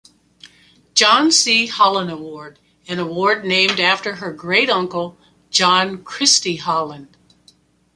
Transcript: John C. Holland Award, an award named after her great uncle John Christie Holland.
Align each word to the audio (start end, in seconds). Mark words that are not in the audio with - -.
John 0.95 1.31
C. 1.31 1.67
Holland 1.67 2.09
Award, 2.09 2.57
an 2.87 2.97
award 2.97 3.45
named 3.45 3.79
after 3.79 4.15
her 4.15 4.33
great 4.33 4.67
uncle 4.67 5.15
John 5.51 6.03
Christie 6.03 6.55
Holland. 6.55 7.15